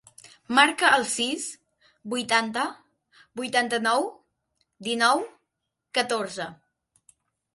[0.59, 1.43] Marca el sis,
[2.13, 2.63] vuitanta,
[3.41, 4.07] vuitanta-nou,
[4.89, 5.21] dinou,
[5.99, 6.49] catorze.